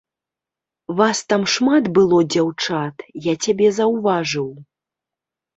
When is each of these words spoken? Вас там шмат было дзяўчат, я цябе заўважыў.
Вас 1.01 1.17
там 1.33 1.43
шмат 1.57 1.85
было 1.97 2.21
дзяўчат, 2.37 2.95
я 3.31 3.39
цябе 3.47 3.67
заўважыў. 3.79 4.49